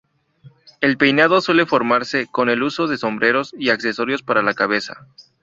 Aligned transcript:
El 0.79 0.97
peinado 0.97 1.41
suele 1.41 1.67
formarse 1.67 2.25
con 2.25 2.49
el 2.49 2.63
uso 2.63 2.87
de 2.87 2.97
sombreros 2.97 3.53
y 3.55 3.69
accesorios 3.69 4.23
para 4.23 4.41
la 4.41 4.55
cabeza. 4.55 5.05